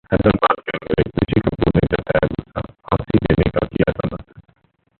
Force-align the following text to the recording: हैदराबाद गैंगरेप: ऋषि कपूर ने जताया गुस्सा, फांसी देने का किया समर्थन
हैदराबाद 0.11 0.61
गैंगरेप: 0.69 1.19
ऋषि 1.19 1.41
कपूर 1.47 1.71
ने 1.75 1.81
जताया 1.91 2.27
गुस्सा, 2.31 2.61
फांसी 2.61 3.17
देने 3.17 3.49
का 3.49 3.65
किया 3.67 3.91
समर्थन 3.91 4.41